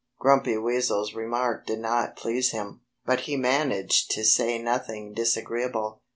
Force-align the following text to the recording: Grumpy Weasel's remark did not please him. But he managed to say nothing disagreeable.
Grumpy 0.17 0.57
Weasel's 0.57 1.13
remark 1.13 1.67
did 1.67 1.77
not 1.77 2.15
please 2.17 2.49
him. 2.49 2.81
But 3.05 3.19
he 3.29 3.37
managed 3.37 4.09
to 4.13 4.23
say 4.25 4.57
nothing 4.57 5.13
disagreeable. 5.13 6.01